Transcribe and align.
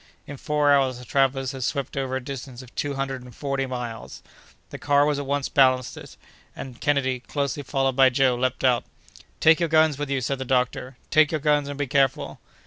In 0.25 0.37
four 0.37 0.71
hours 0.73 0.97
the 0.97 1.05
travellers 1.05 1.51
had 1.51 1.63
swept 1.63 1.95
over 1.95 2.15
a 2.15 2.23
distance 2.23 2.63
of 2.63 2.73
two 2.73 2.95
hundred 2.95 3.21
and 3.21 3.35
forty 3.35 3.67
miles! 3.67 4.23
The 4.71 4.79
car 4.79 5.05
was 5.05 5.19
at 5.19 5.27
once 5.27 5.47
ballasted, 5.47 6.15
and 6.55 6.81
Kennedy, 6.81 7.19
closely 7.19 7.61
followed 7.61 7.95
by 7.97 8.09
Joe, 8.09 8.33
leaped 8.33 8.63
out. 8.63 8.83
"Take 9.39 9.59
your 9.59 9.69
guns 9.69 9.99
with 9.99 10.09
you!" 10.09 10.19
said 10.19 10.39
the 10.39 10.43
doctor; 10.43 10.97
"take 11.11 11.31
your 11.31 11.39
guns, 11.39 11.67
and 11.69 11.77
be 11.77 11.85
careful!" 11.85 12.39